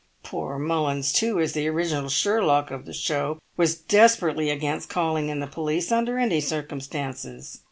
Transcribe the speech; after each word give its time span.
Poor 0.23 0.57
Mullins, 0.57 1.13
too, 1.13 1.39
as 1.39 1.53
the 1.53 1.67
original 1.67 2.09
Sherlock 2.09 2.71
of 2.71 2.85
the 2.85 2.91
show, 2.93 3.37
was 3.55 3.75
desperately 3.75 4.49
against 4.49 4.89
calling 4.89 5.29
in 5.29 5.39
the 5.41 5.45
police 5.45 5.91
under 5.91 6.17
any 6.17 6.41
circumstances. 6.41 7.59